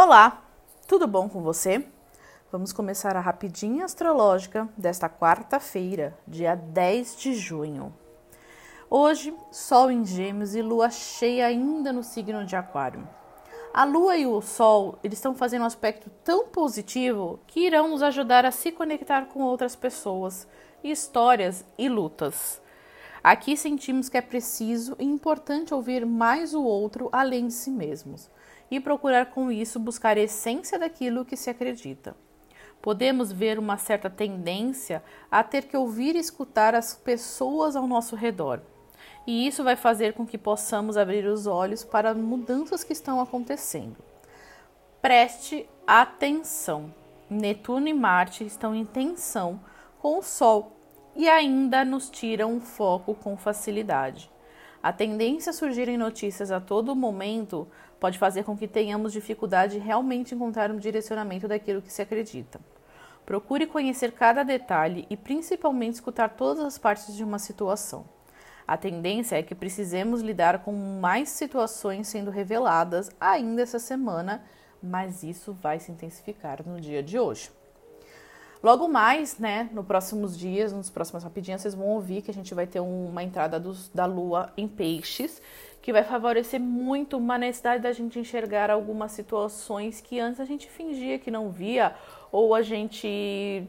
Olá, 0.00 0.44
tudo 0.86 1.08
bom 1.08 1.28
com 1.28 1.42
você? 1.42 1.84
Vamos 2.52 2.72
começar 2.72 3.16
a 3.16 3.20
rapidinha 3.20 3.84
astrológica 3.84 4.68
desta 4.76 5.08
quarta-feira, 5.08 6.16
dia 6.24 6.54
10 6.54 7.16
de 7.16 7.34
junho. 7.34 7.92
Hoje, 8.88 9.34
Sol 9.50 9.90
em 9.90 10.04
Gêmeos 10.04 10.54
e 10.54 10.62
Lua 10.62 10.88
cheia 10.88 11.48
ainda 11.48 11.92
no 11.92 12.04
signo 12.04 12.46
de 12.46 12.54
Aquário. 12.54 13.08
A 13.74 13.84
Lua 13.84 14.16
e 14.16 14.24
o 14.24 14.40
Sol 14.40 14.96
eles 15.02 15.18
estão 15.18 15.34
fazendo 15.34 15.62
um 15.62 15.66
aspecto 15.66 16.08
tão 16.22 16.46
positivo 16.46 17.40
que 17.48 17.66
irão 17.66 17.88
nos 17.88 18.00
ajudar 18.00 18.46
a 18.46 18.52
se 18.52 18.70
conectar 18.70 19.26
com 19.26 19.42
outras 19.42 19.74
pessoas, 19.74 20.46
histórias 20.80 21.64
e 21.76 21.88
lutas. 21.88 22.62
Aqui 23.20 23.56
sentimos 23.56 24.08
que 24.08 24.16
é 24.16 24.22
preciso 24.22 24.94
e 24.96 25.04
importante 25.04 25.74
ouvir 25.74 26.06
mais 26.06 26.54
o 26.54 26.62
outro 26.62 27.08
além 27.10 27.48
de 27.48 27.52
si 27.54 27.72
mesmos 27.72 28.30
e 28.70 28.78
procurar 28.80 29.26
com 29.26 29.50
isso 29.50 29.78
buscar 29.78 30.16
a 30.16 30.20
essência 30.20 30.78
daquilo 30.78 31.24
que 31.24 31.36
se 31.36 31.50
acredita. 31.50 32.14
Podemos 32.80 33.32
ver 33.32 33.58
uma 33.58 33.76
certa 33.76 34.08
tendência 34.08 35.02
a 35.30 35.42
ter 35.42 35.64
que 35.64 35.76
ouvir 35.76 36.14
e 36.14 36.20
escutar 36.20 36.74
as 36.74 36.94
pessoas 36.94 37.74
ao 37.74 37.86
nosso 37.86 38.14
redor. 38.14 38.60
E 39.26 39.46
isso 39.46 39.64
vai 39.64 39.76
fazer 39.76 40.14
com 40.14 40.26
que 40.26 40.38
possamos 40.38 40.96
abrir 40.96 41.26
os 41.26 41.46
olhos 41.46 41.84
para 41.84 42.10
as 42.10 42.16
mudanças 42.16 42.84
que 42.84 42.92
estão 42.92 43.20
acontecendo. 43.20 43.96
Preste 45.02 45.68
atenção. 45.86 46.94
Netuno 47.28 47.88
e 47.88 47.92
Marte 47.92 48.44
estão 48.44 48.74
em 48.74 48.84
tensão 48.84 49.60
com 50.00 50.18
o 50.18 50.22
Sol 50.22 50.72
e 51.14 51.28
ainda 51.28 51.84
nos 51.84 52.08
tiram 52.08 52.56
o 52.56 52.60
foco 52.60 53.14
com 53.14 53.36
facilidade. 53.36 54.30
A 54.80 54.92
tendência 54.92 55.50
a 55.50 55.52
surgirem 55.52 55.98
notícias 55.98 56.52
a 56.52 56.60
todo 56.60 56.94
momento 56.94 57.66
pode 57.98 58.16
fazer 58.16 58.44
com 58.44 58.56
que 58.56 58.68
tenhamos 58.68 59.12
dificuldade 59.12 59.74
de 59.74 59.84
realmente 59.84 60.34
encontrar 60.34 60.70
um 60.70 60.76
direcionamento 60.76 61.48
daquilo 61.48 61.82
que 61.82 61.92
se 61.92 62.00
acredita. 62.00 62.60
Procure 63.26 63.66
conhecer 63.66 64.12
cada 64.12 64.44
detalhe 64.44 65.04
e 65.10 65.16
principalmente 65.16 65.94
escutar 65.94 66.30
todas 66.30 66.64
as 66.64 66.78
partes 66.78 67.14
de 67.16 67.24
uma 67.24 67.40
situação. 67.40 68.06
A 68.66 68.76
tendência 68.76 69.36
é 69.36 69.42
que 69.42 69.54
precisemos 69.54 70.20
lidar 70.20 70.62
com 70.62 70.72
mais 70.72 71.30
situações 71.30 72.06
sendo 72.06 72.30
reveladas 72.30 73.10
ainda 73.20 73.62
essa 73.62 73.78
semana, 73.78 74.44
mas 74.80 75.24
isso 75.24 75.52
vai 75.54 75.80
se 75.80 75.90
intensificar 75.90 76.62
no 76.64 76.80
dia 76.80 77.02
de 77.02 77.18
hoje. 77.18 77.50
Logo 78.62 78.88
mais, 78.88 79.38
né, 79.38 79.68
nos 79.72 79.86
próximos 79.86 80.36
dias, 80.36 80.72
nos 80.72 80.90
próximos 80.90 81.22
rapidinhos, 81.22 81.62
vocês 81.62 81.74
vão 81.74 81.86
ouvir 81.86 82.22
que 82.22 82.30
a 82.30 82.34
gente 82.34 82.52
vai 82.54 82.66
ter 82.66 82.80
uma 82.80 83.22
entrada 83.22 83.58
dos, 83.60 83.88
da 83.90 84.04
lua 84.04 84.52
em 84.56 84.66
peixes, 84.66 85.40
que 85.80 85.92
vai 85.92 86.02
favorecer 86.02 86.60
muito 86.60 87.16
uma 87.16 87.38
necessidade 87.38 87.82
da 87.82 87.92
gente 87.92 88.18
enxergar 88.18 88.70
algumas 88.70 89.12
situações 89.12 90.00
que 90.00 90.18
antes 90.18 90.40
a 90.40 90.44
gente 90.44 90.68
fingia 90.68 91.18
que 91.18 91.30
não 91.30 91.50
via 91.50 91.94
ou 92.32 92.54
a 92.54 92.60
gente 92.62 93.66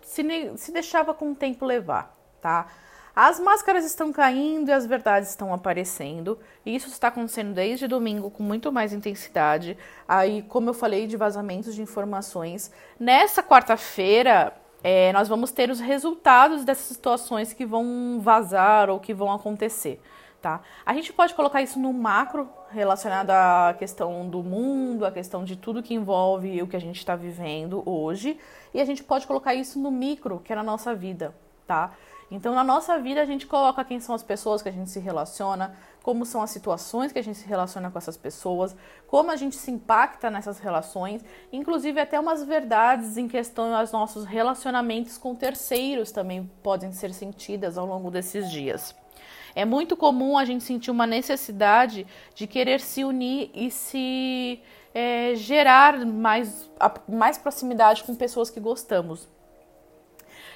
se, 0.00 0.24
se 0.56 0.72
deixava 0.72 1.12
com 1.12 1.32
o 1.32 1.34
tempo 1.34 1.66
levar, 1.66 2.16
tá? 2.40 2.66
As 3.20 3.40
máscaras 3.40 3.84
estão 3.84 4.12
caindo 4.12 4.68
e 4.68 4.72
as 4.72 4.86
verdades 4.86 5.30
estão 5.30 5.52
aparecendo. 5.52 6.38
E 6.64 6.76
isso 6.76 6.86
está 6.86 7.08
acontecendo 7.08 7.52
desde 7.52 7.88
domingo 7.88 8.30
com 8.30 8.44
muito 8.44 8.70
mais 8.70 8.92
intensidade. 8.92 9.76
Aí, 10.06 10.42
como 10.42 10.70
eu 10.70 10.72
falei, 10.72 11.04
de 11.08 11.16
vazamentos 11.16 11.74
de 11.74 11.82
informações. 11.82 12.70
Nessa 12.96 13.42
quarta-feira, 13.42 14.52
é, 14.84 15.12
nós 15.12 15.26
vamos 15.26 15.50
ter 15.50 15.68
os 15.68 15.80
resultados 15.80 16.64
dessas 16.64 16.84
situações 16.94 17.52
que 17.52 17.66
vão 17.66 18.20
vazar 18.20 18.88
ou 18.88 19.00
que 19.00 19.12
vão 19.12 19.32
acontecer. 19.32 20.00
Tá? 20.40 20.60
A 20.86 20.94
gente 20.94 21.12
pode 21.12 21.34
colocar 21.34 21.60
isso 21.60 21.80
no 21.80 21.92
macro, 21.92 22.48
relacionado 22.70 23.30
à 23.30 23.74
questão 23.76 24.28
do 24.28 24.44
mundo, 24.44 25.04
à 25.04 25.10
questão 25.10 25.42
de 25.42 25.56
tudo 25.56 25.82
que 25.82 25.92
envolve 25.92 26.62
o 26.62 26.68
que 26.68 26.76
a 26.76 26.80
gente 26.80 26.98
está 26.98 27.16
vivendo 27.16 27.82
hoje, 27.84 28.38
e 28.72 28.80
a 28.80 28.84
gente 28.84 29.02
pode 29.02 29.26
colocar 29.26 29.56
isso 29.56 29.76
no 29.80 29.90
micro, 29.90 30.38
que 30.38 30.52
é 30.52 30.54
na 30.54 30.62
nossa 30.62 30.94
vida, 30.94 31.34
tá? 31.66 31.90
Então, 32.30 32.54
na 32.54 32.62
nossa 32.62 32.98
vida, 32.98 33.22
a 33.22 33.24
gente 33.24 33.46
coloca 33.46 33.84
quem 33.84 34.00
são 34.00 34.14
as 34.14 34.22
pessoas 34.22 34.60
que 34.60 34.68
a 34.68 34.72
gente 34.72 34.90
se 34.90 35.00
relaciona, 35.00 35.74
como 36.02 36.26
são 36.26 36.42
as 36.42 36.50
situações 36.50 37.10
que 37.12 37.18
a 37.18 37.22
gente 37.22 37.38
se 37.38 37.46
relaciona 37.46 37.90
com 37.90 37.98
essas 37.98 38.16
pessoas, 38.16 38.76
como 39.06 39.30
a 39.30 39.36
gente 39.36 39.56
se 39.56 39.70
impacta 39.70 40.30
nessas 40.30 40.58
relações, 40.58 41.24
inclusive 41.52 41.98
até 42.00 42.20
umas 42.20 42.44
verdades 42.44 43.16
em 43.16 43.28
questão 43.28 43.74
aos 43.74 43.92
nossos 43.92 44.24
relacionamentos 44.24 45.16
com 45.16 45.34
terceiros 45.34 46.12
também 46.12 46.50
podem 46.62 46.92
ser 46.92 47.14
sentidas 47.14 47.78
ao 47.78 47.86
longo 47.86 48.10
desses 48.10 48.50
dias. 48.50 48.94
É 49.54 49.64
muito 49.64 49.96
comum 49.96 50.38
a 50.38 50.44
gente 50.44 50.62
sentir 50.64 50.90
uma 50.90 51.06
necessidade 51.06 52.06
de 52.34 52.46
querer 52.46 52.80
se 52.80 53.04
unir 53.04 53.50
e 53.54 53.70
se 53.70 54.60
é, 54.94 55.34
gerar 55.34 56.04
mais, 56.04 56.70
mais 57.08 57.38
proximidade 57.38 58.04
com 58.04 58.14
pessoas 58.14 58.50
que 58.50 58.60
gostamos. 58.60 59.28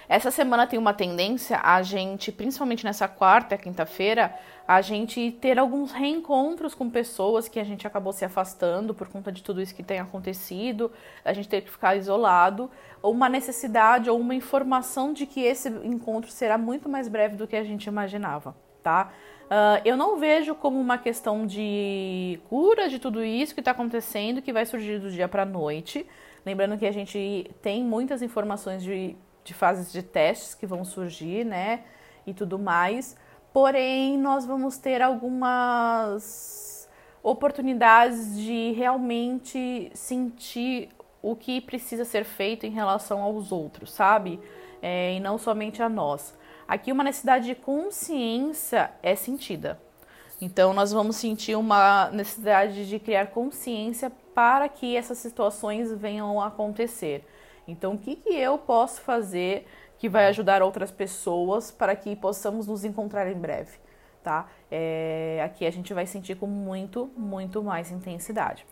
Essa 0.08 0.30
semana 0.30 0.66
tem 0.66 0.78
uma 0.78 0.92
tendência 0.92 1.60
a 1.62 1.82
gente, 1.82 2.32
principalmente 2.32 2.84
nessa 2.84 3.06
quarta, 3.06 3.56
quinta-feira, 3.56 4.34
a 4.66 4.80
gente 4.80 5.30
ter 5.40 5.58
alguns 5.58 5.92
reencontros 5.92 6.74
com 6.74 6.90
pessoas 6.90 7.48
que 7.48 7.60
a 7.60 7.64
gente 7.64 7.86
acabou 7.86 8.12
se 8.12 8.24
afastando 8.24 8.94
por 8.94 9.08
conta 9.08 9.30
de 9.30 9.42
tudo 9.42 9.60
isso 9.60 9.74
que 9.74 9.82
tem 9.82 10.00
acontecido, 10.00 10.90
a 11.24 11.32
gente 11.32 11.48
ter 11.48 11.62
que 11.62 11.70
ficar 11.70 11.96
isolado, 11.96 12.70
ou 13.00 13.12
uma 13.12 13.28
necessidade 13.28 14.10
ou 14.10 14.18
uma 14.18 14.34
informação 14.34 15.12
de 15.12 15.26
que 15.26 15.40
esse 15.40 15.68
encontro 15.68 16.30
será 16.30 16.58
muito 16.58 16.88
mais 16.88 17.08
breve 17.08 17.36
do 17.36 17.46
que 17.46 17.56
a 17.56 17.64
gente 17.64 17.86
imaginava, 17.86 18.54
tá? 18.82 19.10
Uh, 19.44 19.82
eu 19.84 19.96
não 19.96 20.16
vejo 20.16 20.54
como 20.54 20.80
uma 20.80 20.96
questão 20.96 21.46
de 21.46 22.40
cura 22.48 22.88
de 22.88 22.98
tudo 22.98 23.22
isso 23.22 23.52
que 23.52 23.60
está 23.60 23.72
acontecendo, 23.72 24.40
que 24.40 24.52
vai 24.52 24.64
surgir 24.64 24.98
do 24.98 25.10
dia 25.10 25.28
para 25.28 25.44
noite. 25.44 26.06
Lembrando 26.44 26.78
que 26.78 26.86
a 26.86 26.92
gente 26.92 27.50
tem 27.60 27.84
muitas 27.84 28.22
informações 28.22 28.82
de 28.82 29.14
de 29.44 29.54
fases 29.54 29.92
de 29.92 30.02
testes 30.02 30.54
que 30.54 30.66
vão 30.66 30.84
surgir, 30.84 31.44
né? 31.44 31.84
E 32.26 32.32
tudo 32.32 32.58
mais. 32.58 33.16
Porém, 33.52 34.16
nós 34.18 34.46
vamos 34.46 34.78
ter 34.78 35.02
algumas 35.02 36.88
oportunidades 37.22 38.36
de 38.36 38.72
realmente 38.72 39.90
sentir 39.94 40.88
o 41.20 41.36
que 41.36 41.60
precisa 41.60 42.04
ser 42.04 42.24
feito 42.24 42.66
em 42.66 42.70
relação 42.70 43.22
aos 43.22 43.52
outros, 43.52 43.92
sabe? 43.92 44.40
É, 44.80 45.14
e 45.14 45.20
não 45.20 45.38
somente 45.38 45.82
a 45.82 45.88
nós. 45.88 46.34
Aqui, 46.66 46.90
uma 46.90 47.04
necessidade 47.04 47.46
de 47.46 47.54
consciência 47.54 48.90
é 49.02 49.14
sentida. 49.14 49.80
Então, 50.40 50.72
nós 50.72 50.90
vamos 50.90 51.16
sentir 51.16 51.54
uma 51.54 52.10
necessidade 52.10 52.88
de 52.88 52.98
criar 52.98 53.26
consciência 53.26 54.10
para 54.34 54.68
que 54.68 54.96
essas 54.96 55.18
situações 55.18 55.92
venham 55.92 56.40
a 56.40 56.48
acontecer. 56.48 57.24
Então, 57.66 57.94
o 57.94 57.98
que, 57.98 58.16
que 58.16 58.34
eu 58.34 58.58
posso 58.58 59.00
fazer 59.00 59.66
que 59.98 60.08
vai 60.08 60.26
ajudar 60.26 60.62
outras 60.62 60.90
pessoas 60.90 61.70
para 61.70 61.94
que 61.94 62.16
possamos 62.16 62.66
nos 62.66 62.84
encontrar 62.84 63.30
em 63.30 63.38
breve, 63.38 63.78
tá? 64.22 64.48
É, 64.70 65.40
aqui 65.44 65.64
a 65.64 65.70
gente 65.70 65.94
vai 65.94 66.06
sentir 66.06 66.36
com 66.36 66.46
muito, 66.46 67.10
muito 67.16 67.62
mais 67.62 67.90
intensidade. 67.92 68.66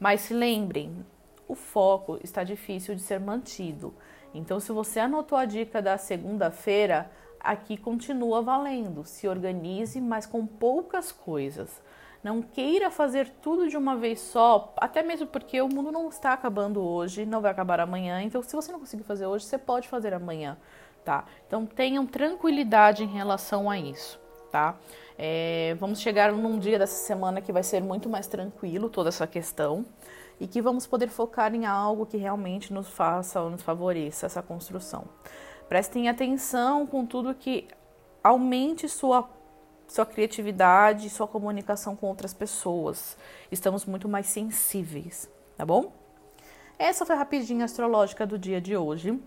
Mas 0.00 0.22
se 0.22 0.34
lembrem, 0.34 1.06
o 1.46 1.54
foco 1.54 2.18
está 2.24 2.42
difícil 2.42 2.94
de 2.96 3.02
ser 3.02 3.20
mantido. 3.20 3.94
Então, 4.34 4.58
se 4.58 4.72
você 4.72 4.98
anotou 4.98 5.38
a 5.38 5.44
dica 5.44 5.80
da 5.80 5.96
segunda-feira, 5.96 7.10
aqui 7.38 7.76
continua 7.76 8.42
valendo. 8.42 9.04
Se 9.04 9.28
organize, 9.28 10.00
mas 10.00 10.26
com 10.26 10.46
poucas 10.46 11.12
coisas. 11.12 11.80
Não 12.22 12.40
queira 12.40 12.88
fazer 12.88 13.28
tudo 13.42 13.68
de 13.68 13.76
uma 13.76 13.96
vez 13.96 14.20
só, 14.20 14.72
até 14.76 15.02
mesmo 15.02 15.26
porque 15.26 15.60
o 15.60 15.68
mundo 15.68 15.90
não 15.90 16.08
está 16.08 16.32
acabando 16.32 16.80
hoje, 16.80 17.26
não 17.26 17.40
vai 17.40 17.50
acabar 17.50 17.80
amanhã. 17.80 18.22
Então, 18.22 18.40
se 18.42 18.54
você 18.54 18.70
não 18.70 18.78
conseguir 18.78 19.02
fazer 19.02 19.26
hoje, 19.26 19.44
você 19.44 19.58
pode 19.58 19.88
fazer 19.88 20.14
amanhã, 20.14 20.56
tá? 21.04 21.24
Então, 21.46 21.66
tenham 21.66 22.06
tranquilidade 22.06 23.02
em 23.02 23.08
relação 23.08 23.68
a 23.68 23.76
isso, 23.76 24.20
tá? 24.52 24.76
É, 25.18 25.76
vamos 25.80 26.00
chegar 26.00 26.32
num 26.32 26.60
dia 26.60 26.78
dessa 26.78 27.04
semana 27.04 27.40
que 27.40 27.50
vai 27.50 27.64
ser 27.64 27.82
muito 27.82 28.08
mais 28.08 28.28
tranquilo 28.28 28.88
toda 28.88 29.08
essa 29.08 29.26
questão 29.26 29.84
e 30.38 30.46
que 30.46 30.62
vamos 30.62 30.86
poder 30.86 31.08
focar 31.08 31.52
em 31.54 31.66
algo 31.66 32.06
que 32.06 32.16
realmente 32.16 32.72
nos 32.72 32.88
faça 32.88 33.40
ou 33.40 33.50
nos 33.50 33.62
favoreça 33.62 34.26
essa 34.26 34.42
construção. 34.42 35.04
Prestem 35.68 36.08
atenção 36.08 36.86
com 36.86 37.04
tudo 37.04 37.34
que 37.34 37.66
aumente 38.22 38.88
sua 38.88 39.28
sua 39.92 40.06
criatividade, 40.06 41.10
sua 41.10 41.28
comunicação 41.28 41.94
com 41.94 42.06
outras 42.06 42.32
pessoas. 42.32 43.16
Estamos 43.50 43.84
muito 43.84 44.08
mais 44.08 44.26
sensíveis, 44.26 45.30
tá 45.56 45.66
bom? 45.66 45.92
Essa 46.78 47.04
foi 47.04 47.14
a 47.14 47.18
rapidinha 47.18 47.66
astrológica 47.66 48.26
do 48.26 48.38
dia 48.38 48.58
de 48.58 48.74
hoje. 48.74 49.20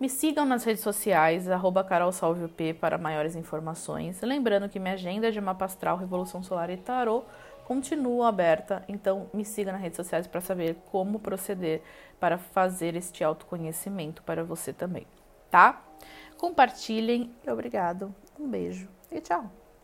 Me 0.00 0.08
sigam 0.08 0.46
nas 0.46 0.64
redes 0.64 0.82
sociais, 0.82 1.50
arroba 1.50 1.86
para 2.80 2.98
maiores 2.98 3.36
informações. 3.36 4.22
Lembrando 4.22 4.70
que 4.70 4.80
minha 4.80 4.94
agenda 4.94 5.30
de 5.30 5.40
mapa 5.40 5.66
astral, 5.66 5.98
Revolução 5.98 6.42
Solar 6.42 6.70
e 6.70 6.78
Tarô 6.78 7.22
continua 7.64 8.28
aberta, 8.28 8.82
então 8.88 9.30
me 9.32 9.44
siga 9.44 9.70
nas 9.70 9.82
redes 9.82 9.96
sociais 9.96 10.26
para 10.26 10.40
saber 10.40 10.76
como 10.90 11.20
proceder 11.20 11.82
para 12.18 12.38
fazer 12.38 12.96
este 12.96 13.22
autoconhecimento 13.22 14.22
para 14.22 14.42
você 14.42 14.72
também, 14.72 15.06
tá? 15.50 15.80
Compartilhem 16.42 17.30
obrigado. 17.46 18.12
Um 18.36 18.48
beijo 18.48 18.88
e 19.12 19.20
tchau! 19.20 19.48